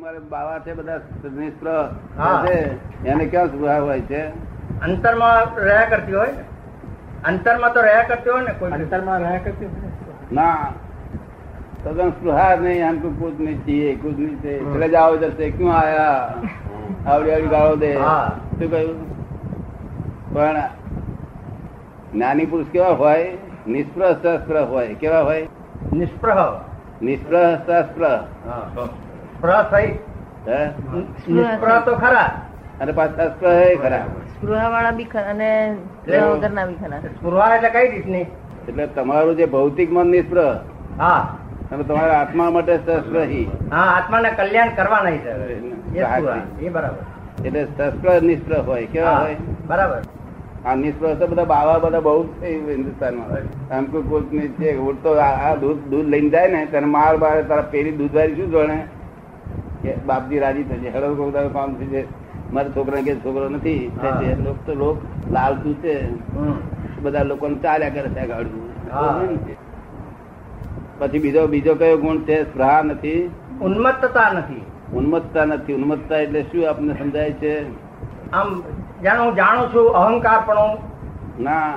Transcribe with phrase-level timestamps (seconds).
[0.00, 1.66] અમારે બાવા છે બધા મિત્ર
[3.04, 4.20] એને ક્યાં સુધાર હોય છે?
[4.86, 6.44] અંતરમાં રહ્યા કરતી હોય
[7.30, 9.90] અંતરમાં તો રહ્યા કરતી હોય ને કોઈ અંતરમાં રહ્યા કરતી હોય
[10.38, 10.72] ના?
[11.82, 15.50] તો તમે નહીં આમ તો કુદ નહીં છીએ કુદ નહીં છે એટલે જ આવો જશે.
[15.58, 16.24] ક્યું આયા?
[17.06, 17.92] આવડી આવડી ગાળો દે.
[17.98, 18.98] શું કહ્યું?
[20.32, 20.58] પણ
[22.14, 23.28] જ્ઞાની પુરુષ કેવા હોય?
[23.76, 24.94] નિષ્પ્રહ શસ્ત્ર હોય.
[25.04, 25.44] કેવા હોય?
[25.92, 26.42] નિષ્પ્રહ.
[27.02, 28.04] નિષ્પ્રહ શસ્ત્ર.
[31.84, 32.28] તો ખરા.
[32.80, 34.04] અને પાછા સ્પૃહ ખરા.
[34.34, 37.00] સ્પૃહા વાળા બી ખરા અને વગરના બી ખરા.
[37.16, 38.26] સ્પૃહા એટલે કઈ રીતની?
[38.68, 40.48] એટલે તમારું જે ભૌતિક મન નિષ્પ્રહ
[40.98, 41.20] હા.
[41.72, 45.40] અને તમારા આત્મા માટે સસ્પ્રહી હા આત્માને કલ્યાણ કરવા નહીં સર
[46.64, 47.02] એ બરાબર.
[47.44, 49.36] એટલે સસ્પ્રહ નિષ્પ્રહ હોય કેવા હોય?
[49.66, 50.00] બરાબર.
[50.66, 53.28] આ નિષ્પ્રહ તો બધા બાવા બધા બહુ હિન્દુસ્તાનમાં.
[53.76, 57.42] આમ કોઈ કોઈ નહીં છે ઉડતો આ દૂધ દૂધ લઈને જાય ને તને માર બારે
[57.42, 58.78] તારા પેલી દૂધવાળી શું જોણે?
[59.82, 60.88] કે બાપજી રાજી થશે.
[60.88, 62.06] હેડો કોઈ કામ થઈ જાય
[62.52, 63.78] મારા છોકરા કે છોકરો નથી
[64.66, 64.98] તો લોક
[65.30, 65.94] લાલતું છે.
[67.02, 68.64] બધા લોકો ચાલ્યા કરે છે ગાડું
[70.98, 72.42] પછી બીજો બીજો કયો ગુણ છે?
[72.42, 73.30] સ્પ્રહા નથી.
[73.60, 74.62] ઉન્મત્તતા નથી.
[74.94, 75.74] ઉન્મત્તતા નથી.
[75.74, 77.54] ઉન્મત્તતા એટલે શું આપને સમજાય છે?
[78.32, 78.48] આમ
[79.04, 80.76] જાણો હું જાણું છું અહંકાર પણ
[81.40, 81.74] ના.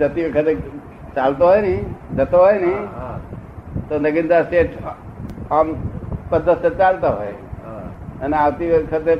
[0.00, 0.52] જતી વખતે
[1.14, 1.74] ચાલતો હોય ને
[2.16, 2.72] જતો હોય ને
[3.88, 4.74] તો નગીનદાસ શેઠ
[5.50, 5.68] આમ
[6.32, 7.34] પદ્ધત ચાલતા હોય.
[8.22, 9.14] અને આવતી વખતે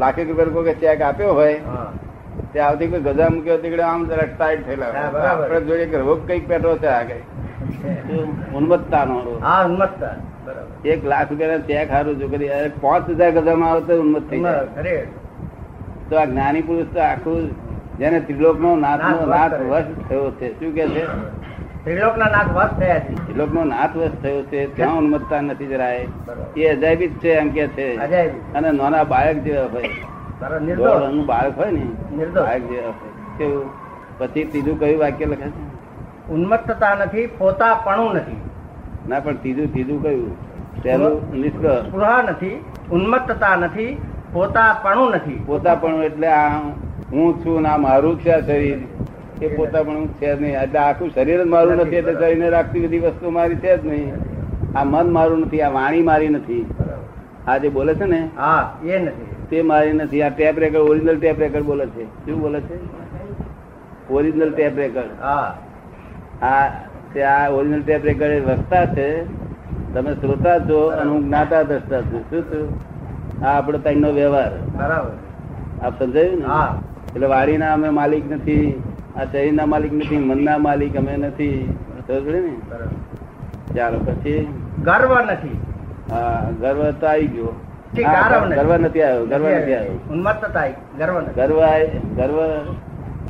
[0.00, 1.56] લાખેક રૂપિયા કોઈ ચેક આપ્યો હોય
[2.52, 4.92] તે આવતી કોઈ ગજા મૂક્યો તીકડે આમ જરાક ટાઈટ થયેલા.
[5.24, 7.22] આપણે જોઈએ કે રોગ કંઈક પેટો છે આગળ
[8.58, 10.14] ઉન્મત્તા નો હા ઉન્મત્તતા
[10.92, 12.50] એક લાખ રૂપિયા ચેક હારું જો કરી
[12.82, 14.40] પાંચ હજાર ગજામાં આવે તો ઉન્મત્ત થઈ
[16.08, 17.44] તો આ જ્ઞાની પુરુષ તો આખું
[17.98, 20.48] જેને ત્રિલોક નો નાથ નો નાથ વશ થયો છે.
[20.58, 21.02] શું કે છે?
[21.84, 23.14] ત્રિલોકના નાથ વસ્ત થયા છે.
[23.26, 26.06] ત્રિલોક નો નાથ વસ્ત થયો છે ત્યાં ઉન્મત્તા નથી જરાય.
[26.56, 27.96] એ અજાયબી છે એમ કે છે.
[28.54, 29.90] અને નાના બાળક જેવા હોય.
[30.60, 31.26] નિર્દોષ.
[31.26, 31.84] બાળક હોય ને.
[32.24, 33.38] બાળક જેવા હોય.
[33.38, 33.70] કેવું?
[34.18, 36.32] પછી ત્રીજું કયું વાક્ય લખે છે?
[36.32, 38.40] ઉન્મત્તતા નથી પોતાપણું નથી.
[39.08, 40.30] ના પણ ત્રીજું ત્રીજું કયું?
[40.82, 41.88] તેનું નિષ્કર્ષ.
[41.88, 45.42] સ્પૃહા નથી ઉન્મત્તતા નથી પોતાપણું નથી.
[45.46, 46.48] પોતાપણું એટલે આ
[47.12, 48.78] હું છું ના મારું છે શરીર.
[49.42, 50.62] એ પોતાપણું છે જ નહીં.
[50.62, 54.12] એટલે આખું શરીર જ મારું નથી એટલે શરીરને રાખતી બધી વસ્તુ મારી છે જ નહીં.
[54.78, 56.74] આ મન મારું નથી આ વાણી મારી નથી.
[57.48, 59.26] આ જે બોલે છે ને હા એ નથી.
[59.50, 60.22] તે મારી નથી.
[60.22, 62.04] આ tape record original tape record બોલે છે.
[62.04, 62.74] શું બોલે છે?
[64.12, 65.06] Original tape record.
[65.22, 65.58] હા.
[66.42, 66.68] આ
[67.14, 69.24] તે આ ઓરિજિનલ ટેપ રેકર્ડ એ વક્તા છે.
[69.94, 72.20] તમે શ્રોતા છો અને હું જ્ઞાતા દ્રષ્ટા છું.
[72.30, 72.78] શું છું
[73.44, 74.50] આ આપણો ત્રણનો વ્યવહાર.
[74.76, 75.12] બરાબર.
[75.86, 76.44] આપ સમજાયું ને?
[76.44, 76.82] હા.
[77.14, 78.82] એટલે વાડીના અમે માલિક નથી.
[79.16, 81.56] આ શરીરના માલિક નથી મનના માલિક અમે નથી.
[82.06, 82.54] સમજ ને?
[83.76, 84.48] ચાલો પછી?
[84.84, 85.56] ગર્વ નથી.
[86.10, 87.52] હા ગર્વ તો આવી ગયો.
[88.56, 89.02] ગર્વ નથી.
[89.02, 89.98] આવ્યો ગર્વ નથી આવ્યો.
[90.10, 90.66] ઉન્મત્તતા
[90.98, 91.60] ગર્વ ગર્વ
[92.16, 92.38] ગર્વ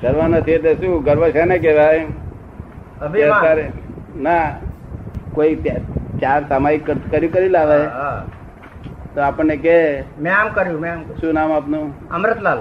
[0.02, 1.02] ગર્વ નથી એટલે શું?
[1.04, 2.06] ગર્વ છે ને કેવાય
[3.00, 3.66] અત્યારે
[4.16, 4.44] ના
[5.34, 5.54] કોઈ
[6.20, 7.80] ચાર સામાયિક કરી કરી લાવે.
[9.14, 9.76] તો આપણને કે
[10.20, 11.84] મેં આમ કર્યું મેં શું નામ આપનું?
[12.10, 12.60] અમૃતલાલ.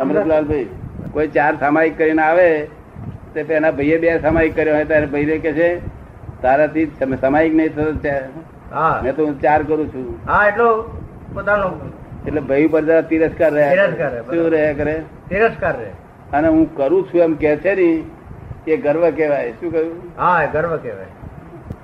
[0.00, 0.68] અમૃતલાલભાઈ.
[1.16, 5.52] કોઈ ચાર સામાયિક કરીને આવે તો એના ભાઈએ બે સામાયિક કર્યો હોય ત્યારે ભાઈ કે
[5.52, 5.78] છે
[6.42, 7.92] તારાથી સમ- સામાયિક નહીં થતો
[9.02, 10.18] મેં તો હું ચાર કરું છું.
[10.30, 10.82] હા એટલો
[11.34, 11.70] પોતાનો
[12.26, 15.02] એટલે ભાઈ પર તિરસ્કાર રહ્યા શું રહ્યા કરે?
[15.28, 15.90] તિરસ્કાર રહે.
[16.32, 18.02] અને હું કરું છું એમ કે છે ને
[18.72, 19.50] એ ગર્વ કહેવાય.
[19.50, 20.02] શું કહ્યું?
[20.18, 21.06] હા ગર્વ કહેવાય.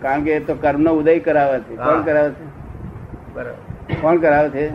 [0.03, 1.77] કારણ કે એ તો કર્મનો ઉદય કરાવે છે.
[1.77, 2.45] કોણ કરાવે છે?
[3.35, 3.95] બરાબર.
[4.01, 4.71] કોણ કરાવે છે?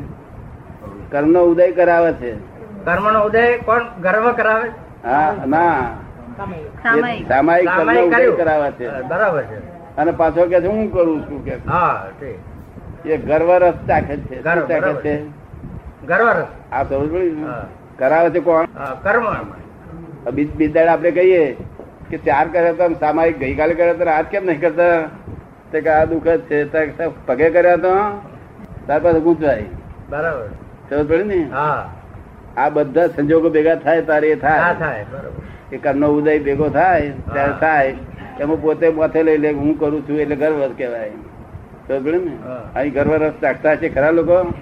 [1.11, 2.46] કર્મનો ઉદય કરાવે છે.
[2.87, 4.69] કર્મનો ઉદય કોણ ગર્વ કરાવે?
[5.07, 5.89] હા ના.
[6.83, 7.67] સામાયિક.
[8.11, 8.37] કર્યું.
[8.37, 9.01] કરાવે છે.
[9.01, 9.57] બરાબર છે.
[9.95, 12.07] અને પાછો કે છે હું કરું છું કે હા
[13.05, 14.41] એ ગર્વ રસ ચાખે છે.
[14.41, 15.25] ગર્વ, ચાખે છે?
[16.07, 16.45] ગર્વ રસ.
[16.71, 17.09] આ સમજ.
[17.99, 18.65] કરાવે છે કોણ?
[19.03, 19.25] કર્મ.
[20.31, 21.57] બીજ બીજાડે આપણે કહીએ
[22.09, 25.09] કે ચાર કર્યા તો સામાયિક ગઈકાલે કર્યા તો આજ કેમ નહીં કરતા?
[25.71, 26.63] તે કે આ દુઃખ જ છે.
[27.25, 27.93] પગે કર્યા તો
[28.87, 29.65] તાર પાસે ગુંચવાય.
[30.09, 30.47] બરાબર.
[30.89, 31.49] સમજ પડી ને?
[31.53, 31.93] હા.
[32.57, 34.73] આ બધા સંજોગો ભેગા થાય તારે થાય.
[34.73, 35.05] થાય
[35.71, 37.95] એ કર્મનો ઉદય ભેગો થાય ત્યારે થાય.
[38.39, 41.09] એમાં પોતે માથે લઈ લે હું કરું છું એટલે ગર્વ કહેવાય.
[41.87, 42.31] સમજ ને?
[42.75, 44.53] અહીં ગર્વ રસ ચાખતા છે ખરા લોકો?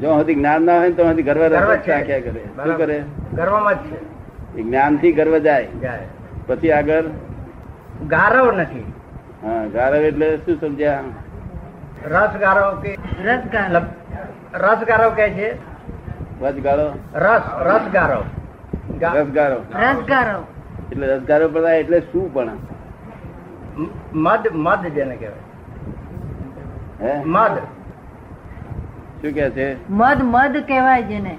[0.00, 1.86] જો હજી જ્ઞાન ના હોય તો હજી ગર્વ ગર્વ રસ છે.
[1.86, 2.30] ચાખ્યા કરે.
[2.30, 2.86] શું બરાબર.
[2.86, 3.02] કરે?
[3.32, 4.58] ગર્વમાં જ છે.
[4.58, 5.68] એ જ્ઞાનથી ગર્વ જાય.
[6.46, 7.02] પછી આગળ?
[8.06, 8.92] ગારવ નથી.
[9.42, 11.00] હા ગારવ એટલે શું સમજ્યા?
[12.06, 13.70] રસ ગારવ કે રસગાર.
[13.70, 14.14] લપ-
[14.54, 15.71] રસ ગારવ કે છે
[16.42, 16.86] વચગાળો
[17.24, 18.20] રસ રસગારો.
[19.16, 19.58] રસગારો.
[19.82, 20.40] રસગારો.
[20.92, 22.58] એટલે રસગારો પણ એટલે શું પણ?
[24.24, 25.44] મદ મદ જેને કહેવાય.
[27.26, 27.58] મદ મધ.
[29.20, 29.66] શું કે છે?
[30.00, 31.34] મદ મદ કહેવાય જેને.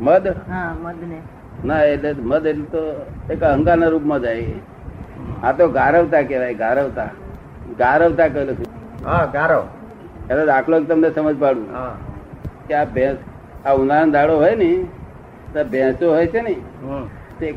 [0.00, 1.18] મદ હા મદ ને
[1.64, 2.82] ના એટલે મદ એટલે તો
[3.30, 4.56] એક અહંકારના રૂપમાં જાય
[5.42, 7.10] આ તો ગારવતા કહેવાય ગારવતા.
[7.78, 8.56] ગારવતા કહેલું
[9.04, 9.62] હા ગારવ
[10.30, 11.68] એનો દાખલો તમને સમજ પાડું.
[11.74, 11.94] હા.
[12.68, 13.18] કે આ ભેંસ
[13.64, 14.70] આ ઉનાળાનો દાડો હોય ને
[15.52, 16.54] તો ભેંસો હોય છે ને.
[17.38, 17.48] તે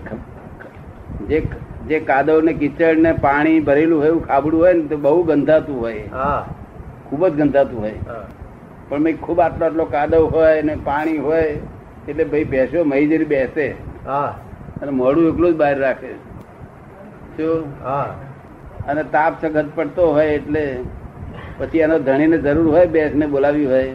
[1.27, 1.39] જે
[1.87, 5.77] જે કાદવ ને કીચડ ને પાણી ભરેલું હોય એવું ખાબડું હોય ને તો બહુ ગંધાતું
[5.79, 6.03] હોય.
[6.11, 6.41] હા.
[7.05, 7.99] ખૂબ જ ગંધાતું હોય.
[8.07, 8.25] હા.
[8.89, 11.45] પણ ભાઈ ખૂબ આટલો આટલો કાદવ હોય ને પાણી હોય
[12.07, 13.67] એટલે ભાઈ ભેંસો મહી જરી બેસે.
[14.05, 14.29] હા.
[14.81, 16.11] અને મોડું એકલું જ બહાર રાખે.
[17.37, 18.05] શું હા.
[18.87, 20.63] અને તાપ સખત પડતો હોય એટલે
[21.59, 23.93] પછી એનો ધણીને જરૂર હોય બેસને બોલાવી હોય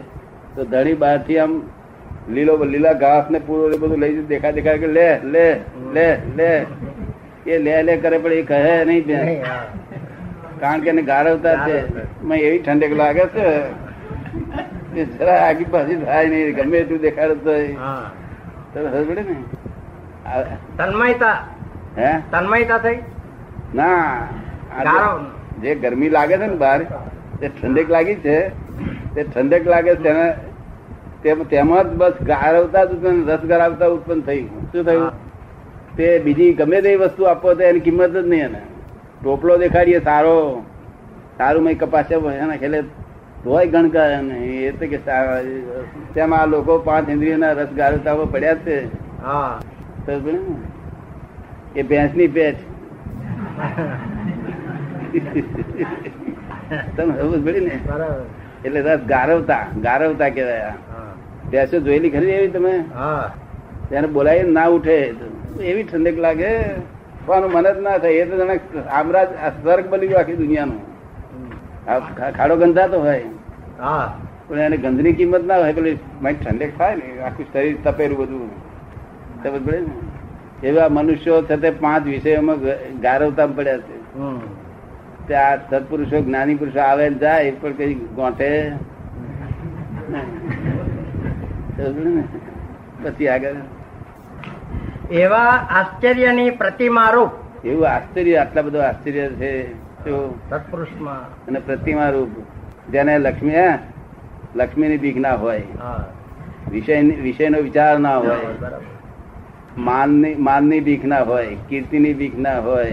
[0.55, 1.53] તો ધણી બહારથી આમ
[2.29, 5.59] લીલો લીલા ઘાસ ને પૂરો બધું લઈ દેખા દેખા કે લે લે
[5.93, 6.65] લે લે.
[7.47, 9.43] એ લે લે કરે પણ એ કહે નહીં બેન
[10.59, 11.97] કારણ કે એને ગારવતા છે.
[12.35, 13.59] એવી ઠંડક લાગે છે
[14.93, 17.53] કે જરા આગી પાછી થાય નહીં ગમે એટલું દેખાડતો
[18.73, 19.35] તો ખબર પડે ને?
[20.77, 21.37] તન્મયતા.
[21.97, 22.19] હે?
[22.31, 22.95] તન્મયતા થઈ?
[23.75, 24.27] ના.
[25.61, 26.83] જે- ગરમી લાગે છે ને બહાર
[27.39, 28.49] તે ઠંડક લાગી છે.
[29.15, 30.33] તે ઠંડક લાગે છે તેને
[31.23, 31.43] તેમ-
[31.83, 35.11] જ બસ ગારવતા જ ઉત્પન્ન રસ ગરાવતા ઉત્પન્ન થઈ શું થયું?
[35.97, 38.61] તે બીજી ગમે તેવી વસ્તુ આપો તો એની કિંમત જ નહીં એને.
[39.23, 40.63] ટોપલો દેખાડીએ સારો.
[41.37, 42.83] સારું મેં કપાસે એના ખેલે
[43.43, 44.99] ધોય ગણકાર નહીં એ તો કે
[46.13, 48.85] તેમાં આ લોકો પાંચ ઇન્દ્રિયોના રસ ગારવતા પડ્યા જ છે.
[51.75, 52.55] એ તો ભેંસની પેટ.
[56.97, 57.79] તમે સમજ પડી ને?
[58.65, 60.73] એટલે રસ ગારવતા ગારવતા કેવાય
[61.51, 62.83] ભેંસો જોયેલી ખરી એવી તમે?
[62.95, 63.33] હા.
[63.89, 65.13] તેને બોલાવી ના ઉઠે.
[65.61, 66.59] એવી ઠંડક લાગે.
[67.25, 68.13] પણ મન જ ના થાય.
[68.13, 68.59] એ તો જાણે
[68.91, 70.79] આમરાજ આ સ્વર્ગ બની ગયું આખી દુનિયાનું.
[72.37, 73.23] ખાડો ગંધાતો હોય.
[73.79, 74.19] હા.
[74.47, 78.49] પણ એને ગંધની કિંમત ના હોય પેલી મારી ઠંડક થાય ને આખું શરીર તપેલું બધું.
[79.43, 80.67] ખબર પડે ને.
[80.67, 82.55] એવા મનુષ્યો થતે પાંચ વિષયોમાં
[83.01, 83.97] ગારવતા પડ્યા છે.
[85.27, 88.71] ત્યાં સત્પુરુષો જ્ઞાની પુરુષો આવે ને જાય પણ કઈ ગોઠે.
[93.03, 93.55] પછી આગળ?
[95.11, 95.37] એવા
[95.69, 97.31] આશ્ચર્યની પ્રતિમારૂપ.
[97.65, 99.73] એવું આશ્ચર્ય આટલા બધું આશ્ચર્ય છે
[100.49, 101.45] સત્પુરુષમાં.
[101.45, 102.29] અને પ્રતિમા રૂપ
[102.91, 103.53] જેને લક્ષ્મી
[104.55, 105.63] લક્ષ્મીની બીક ના હોય.
[106.71, 108.37] વિષય વિષયનો વિચાર ના હોય.
[108.59, 108.81] બરાબર.
[109.77, 112.91] માનની માનની બીક ના હોય કીર્તિની બીક ના હોય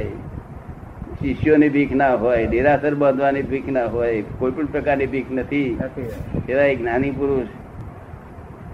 [1.21, 5.79] શિષ્યોની બીક ના હોય ડેરાસર બાંધવાની બીક ના હોય કોઈ પણ પ્રકારની બીક નથી.
[5.81, 6.11] નથી.
[6.49, 7.47] એવા એક જ્ઞાની પુરુષ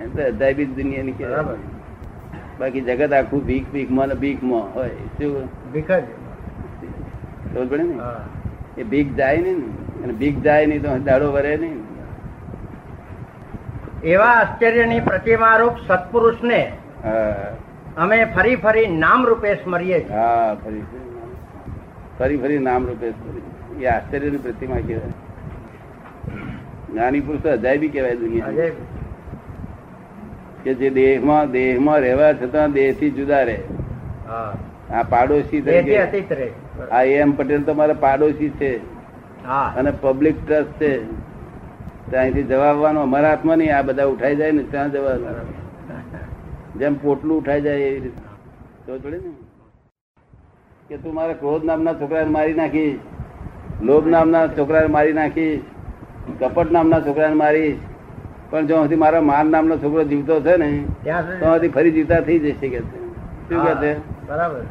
[0.02, 1.56] અધાબી દુનિયાની કહેવાય.
[2.60, 5.48] બાકી જગત આખું ભીખ ભીખમાં ને ભીખમાં હોય શું?
[5.72, 6.02] ભીખ જ.
[7.54, 7.94] ખબર પડે ને?
[7.94, 8.24] હા.
[8.78, 10.02] એ ભીખ જાય નહીં ને.
[10.02, 11.84] અને ભીખ જાય નહીં તો દાડો વરે નહીં.
[14.04, 16.72] એવા આશ્ચર્યની પ્રતિમારૂપ સત્પુરુષને
[17.96, 20.08] અમે ફરી ફરી નામ રૂપે સ્મરીએ છીએ.
[20.08, 20.82] હા ફરી
[22.18, 23.12] ફરી ફરી નામ રૂપે
[23.82, 25.10] એ આશ્ચર્યની પ્રતિમા કહેવાય.
[26.92, 28.46] જ્ઞાની પુરુષ અજાયબી કહેવાય દુનિયા
[30.64, 33.58] કે જે દેહમાં દેહમાં રહેવા છતાં દેહથી જુદા રહે.
[34.92, 35.98] આ પાડોશી તરીકે
[36.92, 38.76] આ એમ પટેલ તો મારા પાડોશી છે.
[39.46, 39.74] હા.
[39.76, 41.06] અને પબ્લિક ટ્રસ્ટ છે.
[42.10, 47.60] ત્યાંથી જવાબવાનું અમારા હાથમાં નહીં આ બધા ઉઠાઈ જાય ને ત્યાં જવાનું જેમ પોટલું ઉઠાઈ
[47.60, 48.20] જાય એવી રીતે.
[48.86, 49.32] તો જોડે ને.
[50.88, 52.98] કે તું મારા ક્રોધ નામના છોકરાને મારી નાખીશ
[53.82, 55.60] લોભ નામના છોકરાને મારી નાખીશ
[56.40, 57.76] કપટ નામના છોકરાને મારીશ.
[58.50, 60.68] પણ જો સુધી મારા માન નામનો છોકરો જીવતો છે ને
[61.40, 62.80] તો હજી ફરી જીવતા થઈ જશે કે
[63.48, 63.92] શું કે છે?
[64.28, 64.62] બરાબર.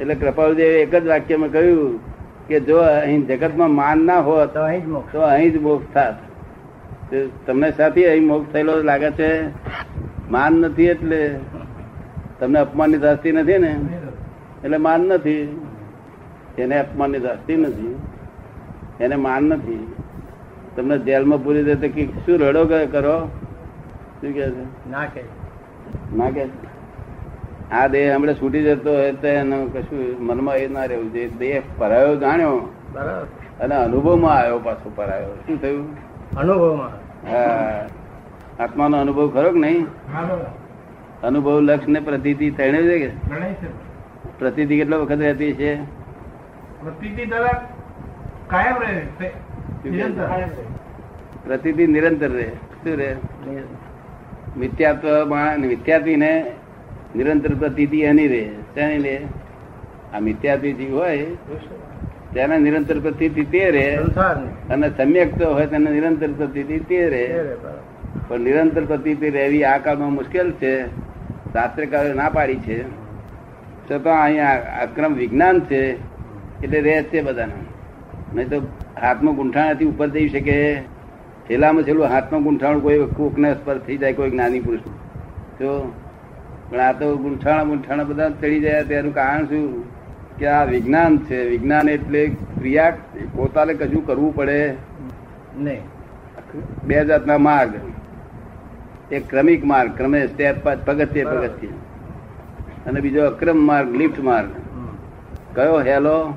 [0.00, 1.98] એટલે કૃપાલજી એક જ વાક્યમાં કહ્યું
[2.48, 5.92] કે જો અહીં જગતમાં માન ના હોત તો અહીં જ મોક્ષ તો અહીં જ મોક્ષ
[5.94, 6.14] થાત.
[7.46, 9.30] તમને સાથી અહીં મોક્ષ થયેલો લાગે છે?
[10.30, 11.20] માન નથી એટલે
[12.40, 13.72] તમને અપમાનની ધાસ્તી નથી ને?
[14.64, 15.44] એટલે માન નથી.
[16.58, 17.94] એને અપમાનની ધાસ્તી નથી.
[19.00, 19.84] એને માન નથી.
[20.76, 23.16] તમને જેલમાં પૂરી દે તો કે શું રડો કરો?
[24.20, 24.90] શું કે છે?
[24.90, 25.22] ના કે
[26.14, 26.44] ના કે
[27.72, 31.62] આ દેહ હમણાં છૂટી જતો હોય તો એનું કશું મનમાં એ ના રહેવું જોઈએ દેહ
[31.78, 32.56] પરાયો જાણ્યો
[33.60, 35.34] અને અનુભવમાં આવ્યો પાછો પરાયો.
[35.46, 35.86] શું થયું?
[36.36, 36.92] અનુભવમાં.
[37.30, 37.86] હા.
[38.60, 39.86] આત્માનો અનુભવ ખરો કે નહીં?
[41.22, 43.10] અનુભવ લક્ષ ને પ્રતિથી થઈને છે કે?
[44.38, 45.74] પ્રતિથી કેટલો વખત રહેતી છે?
[46.82, 47.56] પ્રતિથી તરફ
[48.50, 49.30] કાયમ રહે
[49.90, 52.48] તે નિરંતર રહે.
[52.82, 53.16] શું રહે?
[54.56, 55.08] મિથ્યાત્વ
[55.66, 56.32] મિથ્યાત્વી ને
[57.16, 58.44] નિરંતર પ્રતિથી એની રહે.
[58.74, 59.20] તેની લે
[60.14, 61.26] આ મિથ્યાત્વી જીવ હોય
[62.34, 63.96] તેના નિરંતર પ્રતિથી તે રહે.
[64.70, 67.26] અને સમ્યક તો હોય તેને નિરંતર પ્રતિથી તે રહે.
[67.26, 67.56] રે
[68.28, 70.86] પણ નિરંતર પ્રતિથી રહેવી આ કાળમાં મુશ્કેલ છે.
[71.52, 72.78] શાસ્ત્રકારો ના પાડી છે.
[73.90, 75.82] છતાં અહીંયા અક્રમ વિજ્ઞાન છે.
[76.62, 77.52] એટલે રહે છે બધાને.
[78.34, 78.60] નહીં તો
[79.02, 80.80] હાથમાં ગુંઠાણાથી ઉપર જઈ શકે.
[81.50, 84.80] છેલ્લામાં છેલ્લું હાથમાં ગુંઠાણ કોઈ કોકને સ્પર્શ થઈ જાય કોઈ જ્ઞાની પુરુષ.
[85.58, 85.92] તો
[86.70, 88.84] પણ આ તો ગુંઠાણા ગુંઠાણા બધા ચડી જાય.
[88.84, 89.84] તેનું કારણ શું?
[90.38, 91.48] કે આ વિજ્ઞાન છે.
[91.48, 92.90] વિજ્ઞાન એટલે ક્રિયા
[93.36, 94.74] પોતાને કશું કરવું પડે.
[95.58, 95.80] નહીં.
[96.84, 97.72] બે જાતના માર્ગ.
[99.12, 101.72] એક ક્રમિક માર્ગ ક્રમે સ્ટેપ પગથિયે પગથિયે.
[102.86, 104.48] અને બીજો અક્રમ માર્ગ લિફ્ટ માર્ગ.
[105.54, 106.34] કયો હેલો?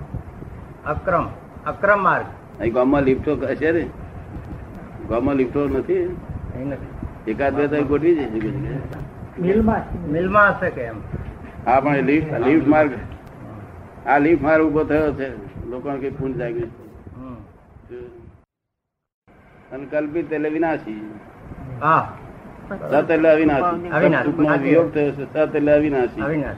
[0.86, 1.28] અક્રમ.
[1.66, 2.26] અક્રમ માર્ગ.
[2.60, 3.84] અહીં ગામમાં લિફ્ટો હશે ને
[5.10, 6.18] ગામમાં લિફ્ટો નથી?
[7.28, 8.40] એકાદ બે તો ગોઠવી જશે
[9.42, 10.50] મિલમાં.
[10.50, 10.98] હશે કે એમ?
[11.66, 12.92] હા પણ લિફ્ટ લિફ્ટ માર્ગ
[14.08, 15.30] આ લિફ્ટ માર્ગ ઊભો થયો છે.
[15.70, 16.72] લોકો કઈ પૂન જાગ્યું.
[19.72, 20.96] અને કલ્પિત એટલે વિનાશી.
[21.82, 22.00] હા.
[22.92, 24.64] સત એટલે અવિનાશી.
[24.64, 25.34] વિયોગ થયો છે.
[25.34, 26.22] સત એટલે અવિનાશી.
[26.22, 26.56] અવિનાશ.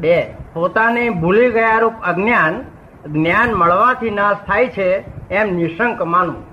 [0.00, 0.16] બે.
[0.54, 2.54] પોતાને ભૂલી ગયા રૂપ અજ્ઞાન
[3.06, 6.52] જ્ઞાન મળવાથી નાશ થાય છે એમ નિશંક માનવું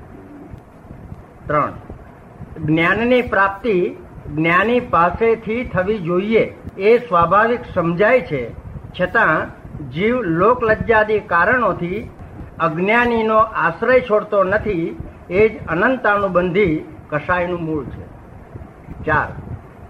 [1.48, 1.72] ત્રણ.
[2.66, 3.96] જ્ઞાનની પ્રાપ્તિ
[4.36, 8.52] જ્ઞાની પાસેથી થવી જોઈએ એ સ્વાભાવિક સમજાય છે.
[9.02, 12.10] છતાં, જીવ લોકલજ્જાદી કારણોથી
[12.60, 18.06] અજ્ઞાનીનો આશ્રય છોડતો નથી, એ જ અનંતાનુબંધી કસાયનું મૂળ છે.
[19.06, 19.28] ચાર.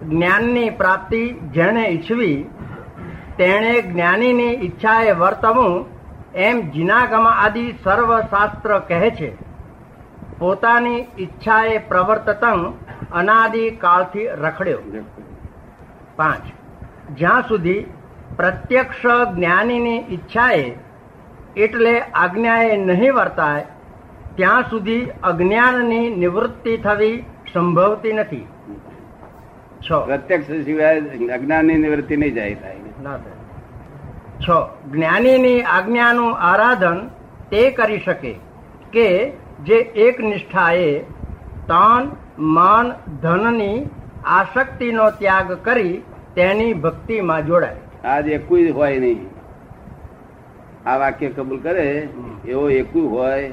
[0.05, 2.45] જ્ઞાનની પ્રાપ્તિ જેણે ઈચ્છવી,
[3.37, 5.98] તેણે જ્ઞાનીની ઈચ્છાએ વર્તવું
[6.35, 9.35] એમ જીનાગમા આદિ સર્વશાસ્ત્ર કહે છે
[10.39, 12.73] પોતાની ઈચ્છાએ પ્રવર્તતંગ
[13.13, 14.77] અનાદિ કાળથી રખડ્યો.
[16.15, 16.41] પાંચ
[17.17, 17.85] જ્યાં સુધી
[18.35, 19.01] પ્રત્યક્ષ
[19.35, 20.75] જ્ઞાનીની ઈચ્છાએ
[21.57, 23.65] એટલે આજ્ઞાએ નહીં વર્તાય
[24.35, 28.47] ત્યાં સુધી અજ્ઞાનની નિવૃત્તિ થવી સંભવતી નથી.
[29.81, 29.91] છ.
[29.91, 32.75] પ્રત્યક્ષ સિવાય અજ્ઞાનની નિવૃત્તિ નહીં જાય થાય.
[33.03, 33.48] ના થાય.
[34.39, 34.49] છ.
[34.91, 36.99] જ્ઞાનીની આજ્ઞાનું આરાધન
[37.51, 38.33] તે કરી શકે
[38.93, 39.07] કે
[39.63, 40.99] જે એક નિષ્ઠાએ
[41.67, 42.91] તન મન
[43.21, 43.89] ધનની
[44.25, 45.97] આસક્તિનો ત્યાગ કરી
[46.35, 48.07] તેની ભક્તિમાં જોડાય.
[48.07, 49.27] આજ એકુય હોય નહીં.
[50.85, 52.07] આ વાક્ય કબૂલ કરે
[52.47, 53.51] એવો એકુય હોય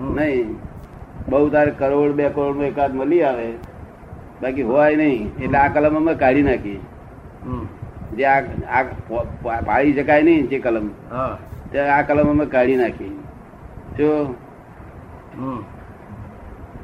[0.00, 0.54] નહીં.
[1.28, 3.48] બહુ તારે કરોડ બે કરોડનું એકાદ મળી આવે.
[4.42, 5.32] બાકી હોય નહીં.
[5.42, 6.80] એટલે આ કલમ અમે કાઢી નાખી.
[8.16, 8.38] જે આ
[8.70, 8.82] આ
[9.66, 10.86] પાડી શકાય નહીં જે કલમ.
[11.96, 13.10] આ કલમ અમે કાઢી નાખી.
[13.98, 14.12] જો.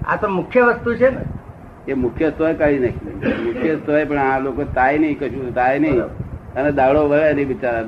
[0.07, 1.23] આ તો મુખ્ય વસ્તુ છે ને?
[1.89, 6.01] એ મુખ્ય સ્તોય કાઢી નાખી મુખ્ય સ્તોય પણ આ લોકો તાય નહીં કશું તાય નહીં.
[6.57, 7.85] અને દાડો વળે નહીં બિચારા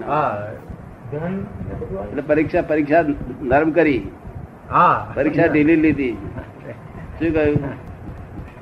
[2.02, 3.02] એટલે પરીક્ષા પરીક્ષા
[3.42, 3.98] નરમ કરી.
[4.70, 4.94] હા.
[5.14, 6.12] પરીક્ષા ઢીલી લીધી.
[7.18, 7.58] શું કહ્યું?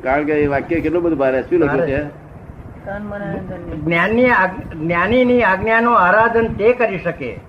[0.03, 2.01] કારણ કે એ વાક્ય કેટલું બધું ભારે શું લખ્યું છે?
[2.87, 3.81] તન મન અને ધનની.
[3.81, 7.41] જ્ઞાનની આજ- જ્ઞાનીની આજ્ઞાનું આરાધન તે કરી શકે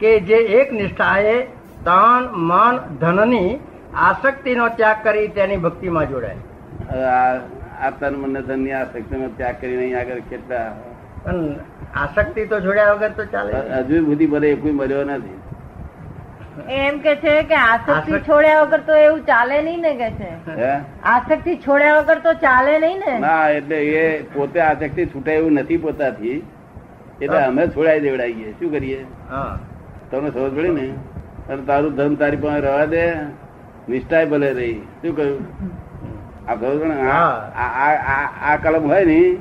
[0.00, 1.42] કે જે એક નિષ્ઠાએ
[1.84, 3.60] તન મન ધનની
[3.94, 6.36] આસક્તિનો ત્યાગ કરી તેની ભક્તિમાં જોડાય.
[7.80, 10.76] આ તન મન ધનની આસક્તિનો ત્યાગ કરીને અહીં આગળ કેટલા?
[11.24, 11.54] પણ
[11.94, 13.52] આસક્તિ તો જોડ્યા વગર તો ચાલે.
[13.52, 15.38] હજુ સુધી મને કોઈ મળ્યો નથી.
[16.70, 20.52] એમ કે છે કે આસક્તિ છોડ્યા વગર તો એવું ચાલે નહીં ને કે છે.
[21.02, 23.18] આસક્તિ છોડ્યા વગર તો ચાલે નહીં ને?
[23.18, 26.46] ના એટલે એ પોતે આસક્તિ છૂટે એવું નથી પોતાથી.
[27.22, 29.06] એટલે અમે છોડાઈ દેવડાવીએ શું કરીએ?
[30.10, 30.88] તમને સમજ પડી ને?
[31.52, 33.12] અને તારું ધન તારી પાસે રહેવા દે.
[33.88, 34.74] નિષ્ઠાય ભલે રહી.
[34.74, 35.38] શું કહ્યું?
[36.48, 39.36] આ આ- આ- આ- આ- આ કલમ હોય ને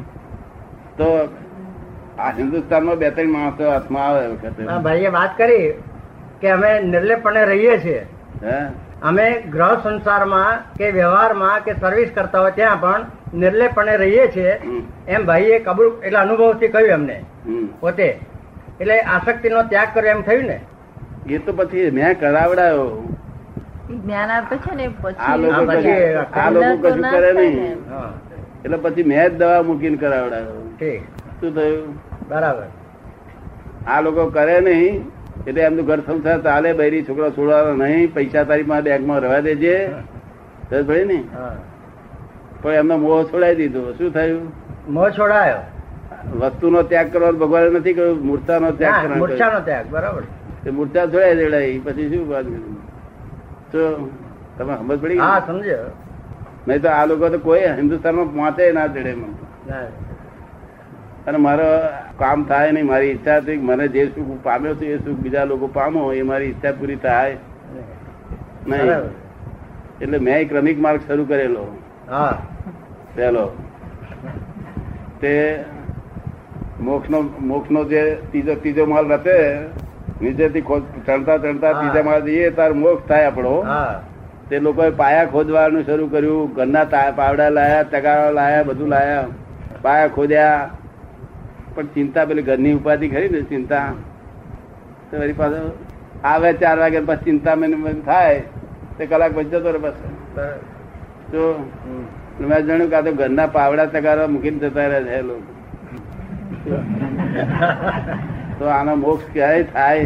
[0.98, 1.38] તો
[2.20, 4.64] આ હિન્દુસ્તાનમાં બે ત્રણ માણસો હાથમાં આવે વખતે.
[4.80, 5.74] ભાઈએ વાત કરી.
[6.42, 8.06] કે અમે નિર્લેપણે રહીએ છીએ.
[9.02, 14.52] અમે ગ્રહ સંસારમાં કે વ્યવહારમાં કે સર્વિસ કરતા હોય ત્યાં પણ નિર્લેપણે રહીએ છીએ.
[15.08, 17.24] એમ ભાઈએ કબૂલ એટલે અનુભવથી કહ્યું એમને.
[17.80, 18.20] પોતે.
[18.82, 20.60] એટલે આસક્તિનો ત્યાગ કર્યો એમ થયું ને?
[21.30, 23.16] એ તો પછી મેં કરાવડાયો.
[24.06, 24.86] જ્ઞાન આપે છે ને
[25.20, 27.74] આ લોકો કશું- આ લોકો કલાકો કશું ના કરે નહીં.
[28.66, 30.76] એટલે પછી મેં જ દવા મૂકીને કરાવડાયો.
[30.80, 31.02] ઠીક.
[31.42, 31.96] શું થયું?
[32.30, 32.64] બરાબર.
[33.88, 35.06] આ લોકો કરે નહીં.
[35.48, 39.76] એટલે એમનું ઘર સંસાર ચાલે બૈરી છોકરા છોડવાના નહીં પૈસા તારી માં બેંકમાં રહેવા દેજે.
[40.70, 41.20] સમજ પડી ને?
[42.62, 43.82] પણ એમનો મોહ છોડાઈ દીધો.
[43.98, 44.44] શું થયું?
[44.88, 45.62] મોહ છોડાયો.
[46.40, 50.24] વસ્તુનો ત્યાગ કરવાનો ભગવાન નથી કહ્યું મૂર્છાનો ત્યાગ કરવાનો મૂર્છાનો ત્યાગ બરાબર.
[50.64, 52.78] તે મૂર્છા છોડાઈ દેડાઈ પછી શું વાત કરી?
[53.72, 53.82] તો
[54.58, 55.48] તમે સમજ પડી હા ગઈ?
[55.48, 55.90] સમજ્યો.
[56.68, 59.34] નહીં તો આ લોકો તો કોઈ હિન્દુસ્તાનમાં પહોંચે ના જડે એમાં.
[61.28, 61.68] અને મારો
[62.22, 65.68] કામ થાય નહીં મારી ઈચ્છા હતી મને જે સુખ પામ્યો છું એ સુખ બીજા લોકો
[65.80, 67.36] પામો એ મારી ઈચ્છા પૂરી થાય.
[68.68, 68.90] નહીં.
[70.02, 71.66] એટલે મેં ક્રમિક માર્ગ શરૂ કરેલો.
[73.16, 73.46] પેલો
[75.22, 75.34] તે
[76.82, 79.38] મોક્ષનો મોક્ષનો જે ત્રીજો ત્રીજો માલ રહે
[80.22, 80.64] નીચેથી
[81.06, 81.80] ચડતા ચડતા હા.
[81.80, 83.54] ત્રીજા માળ જઈએ તાર મોક્ષ થાય આપણો.
[84.50, 86.54] તે લોકોએ પાયા ખોદવાનું શરૂ કર્યું.
[86.56, 86.86] ઘરના
[87.20, 89.28] પાવડા લાયા તગારા લાયા બધું લાયા.
[89.82, 90.60] પાયા ખોદ્યા.
[91.76, 93.88] પણ ચિંતા પેલી ઘરની ઉપાધિ ખરી ને ચિંતા.
[95.12, 95.62] તો વળી પાછો
[96.24, 98.40] આવે ચાર વાગે પછી ચિંતા મને થાય
[98.98, 99.98] તે કલાક પછી જતો રહે બસ.
[101.32, 101.44] જો.
[102.42, 105.52] મેં જાણ્યું કે તો ઘરના પાવડા તગારા મૂકીને જતા રહે છે લોકો.
[108.60, 110.06] તો આનો મોક્ષ ક્યાંય થાય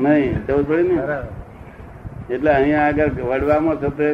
[0.00, 0.96] નહીં જવું પડે ને.
[2.34, 4.08] એટલે અહીંયા આગળ વડવામાં થતો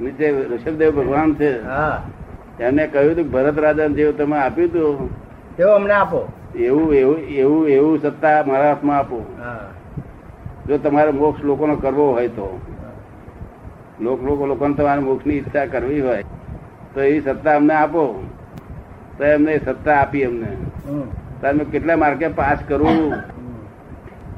[0.00, 1.50] નીચે ઋષભદેવ ભગવાન છે.
[1.64, 1.96] હા.
[2.58, 5.10] એમને કહ્યું હતું ભરત રાજા જેવું તમે આપ્યું હતું
[5.56, 6.20] તેવું અમને આપો.
[6.56, 9.18] એવું એવું એવું એવું સત્તા મારા હાથમાં આપો.
[10.66, 12.48] જો તમારે મોક્ષ લોકોનો કરવો હોય તો.
[14.00, 16.24] લોક લોકો લોકોને તમારે મોક્ષની ઈચ્છા કરવી હોય
[16.94, 18.04] તો એવી સત્તા અમને આપો.
[19.18, 20.50] તો એમને સત્તા આપી અમને.
[21.40, 23.14] તમે કેટલા માર્કે પાસ કરવું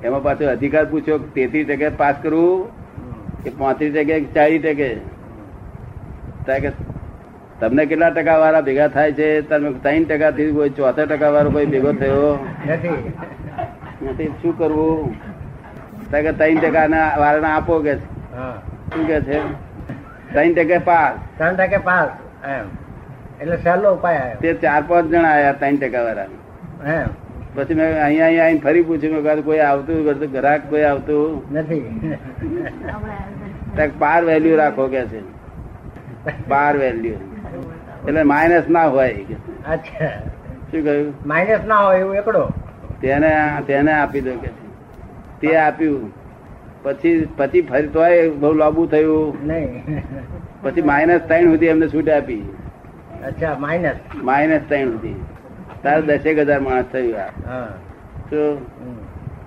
[0.02, 2.60] એમાં પાછો અધિકાર પૂછ્યો કે તેત્રીસ ટકે પાસ કરવું.
[3.42, 4.90] કે પાંત્રીસ ટકે ચાલીસ ટકે?
[7.60, 9.28] તમને કેટલા ટકા વાળા ભેગા થાય છે?
[9.48, 12.30] તમે ત્રણ ટકા થી કોઈ ચોથા ટકા વાળો કોઈ ભેગો થયો?
[12.66, 14.30] નથી.
[14.42, 15.00] શું કરવું?
[16.10, 16.86] ત્રણ ટકા
[17.22, 17.94] વાળા આપો કે
[18.92, 19.38] શું કે છે?
[20.32, 21.14] ત્રણ ટકે પાસ.
[21.38, 22.10] ત્રણ ટકે પાસ
[23.40, 24.40] એટલે સહેલો ઉપાય આવ્યો.
[24.42, 26.28] તે ચાર પાંચ જણા આયા ત્રણ ટકા વાળા
[27.54, 31.30] પછી મેં અહીંયા અહીંયા આવીને ફરી પૂછ્યું મેં કોઈ આવતું કરતું ગ્રાહક કોઈ આવતું?
[31.52, 31.84] નથી.
[34.02, 35.20] પાર વેલ્યુ રાખો કે છે?
[36.52, 37.18] પાર વેલ્યુ
[38.08, 39.14] એટલે માઇનસ ના હોય.
[39.68, 40.08] અચ્છા.
[40.70, 41.14] શું કહ્યું?
[41.26, 42.48] માઇનસ ના હોય એવું એકડો?
[43.00, 43.30] તેને
[43.66, 44.48] તેને આપી દો કે
[45.40, 46.12] તે આપ્યું.
[46.82, 49.46] પછી પછી ફરી તોય બહુ લાંબુ થયું.
[49.46, 49.84] નહીં.
[50.62, 52.56] પછી માઇનસ ત્રણ સુધી એમને છૂટ આપી.
[53.26, 55.14] અચ્છા માઇનસ માઇનસ ત્રણ સુધી.
[55.82, 57.26] તારે દસેક હજાર માણસ થયું આ.
[57.46, 57.68] હા.
[58.30, 58.58] શું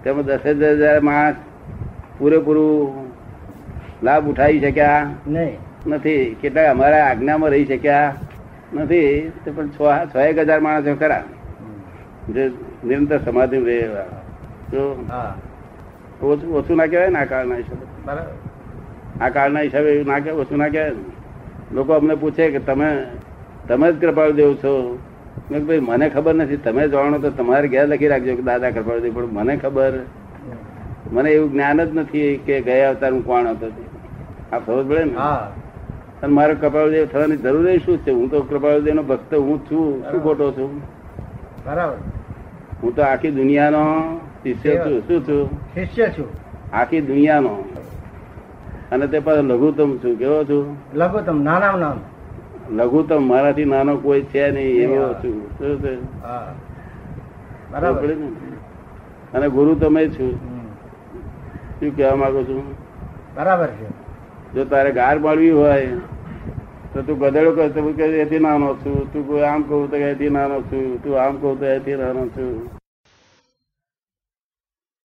[0.04, 1.36] તેમાં દસેક હજાર માણસ
[2.20, 3.08] પૂરેપૂરું
[4.04, 5.08] લાભ ઉઠાવી શક્યા?
[5.28, 5.58] નહીં.
[5.88, 6.36] નથી.
[6.42, 8.14] કેટલાક અમારા આજ્ઞામાં રહી શક્યા?
[8.76, 9.12] નથી
[9.44, 9.80] તો પણ છ
[10.12, 11.24] છ એક હજાર માણસો ખરા.
[12.28, 12.44] જે
[12.84, 13.80] નિરંતર સમાધિ રહે.
[14.72, 15.36] તો હા.
[16.54, 17.86] ઓછું ના કહેવાય ને આ કાળના હિસાબે.
[18.00, 18.34] બરાબર.
[19.22, 20.96] આ કાળના હિસાબે એવું ના કહેવાય ઓછું ના કહેવાય.
[21.72, 22.90] લોકો અમને પૂછે કે તમે
[23.68, 24.74] તમે જ કૃપાળુ દેવ છો.
[25.50, 26.60] મેં ભાઈ મને ખબર નથી.
[26.60, 29.94] તમે જાણો તો તમારે ઘેર લખી રાખજો કે દાદા કૃપાળુ દેવ પણ મને ખબર.
[31.12, 33.68] મને એવું જ્ઞાન જ નથી કે ગયા અવતાર હું કોણ હતો.
[34.52, 35.16] આ ખબર પડે ને?
[35.16, 35.52] હા.
[36.24, 38.12] અને મારે કૃપાળુદેવ થવાની જરૂર શું છે?
[38.12, 40.12] હું તો કૃપાળુદેવ નો ભક્ત હું છું.
[40.12, 40.82] શું ખોટો છું?
[41.66, 41.96] બરાબર.
[42.84, 43.84] હું તો આખી દુનિયાનો
[44.44, 45.00] શિષ્ય છું.
[45.08, 45.50] શું છું?
[45.74, 46.28] શિષ્ય છું.
[46.74, 47.50] આખી દુનિયાનો.
[48.92, 50.16] અને તે પાછો લઘુત્તમ છું.
[50.16, 50.78] કેવો છું?
[50.94, 52.00] લઘુત્તમ નાના નામ.
[52.72, 55.50] લઘુત્તમ મારાથી નાનો કોઈ છે નહીં એવો છું.
[55.58, 55.96] શું છે?
[57.72, 58.14] બરાબર.
[59.34, 60.32] અને ગુરુ તમે છું.
[61.80, 62.64] શું કહેવા માંગુ છું?
[63.36, 64.04] બરાબર છે.
[64.54, 65.88] જો તારે ગાર મળવી હોય
[66.94, 67.82] તો તું ગધેડો કહે તો
[68.24, 69.12] એથી નાનો છું.
[69.14, 71.02] તું આમ કહું તો એથી નાનો છું.
[71.04, 72.83] તું આમ કહું તો એથી નાનો છું.